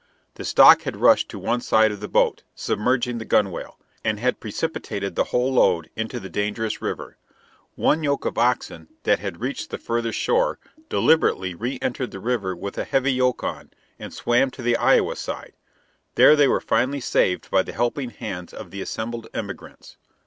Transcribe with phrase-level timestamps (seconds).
[0.33, 4.39] The stock had rushed to one side of the boat, submerging the gunwale, and had
[4.39, 7.17] precipitated the whole load into the dangerous river.
[7.75, 10.57] One yoke of oxen that had reached the farther shore
[10.89, 13.69] deliberately reëntered the river with a heavy yoke on,
[13.99, 15.53] and swam to the Iowa side;
[16.15, 19.97] there they were finally saved by the helping hands of the assembled emigrants.